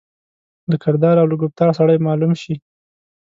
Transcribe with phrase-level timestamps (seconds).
[0.69, 2.55] له کردار او له ګفتار سړای معلوم شي.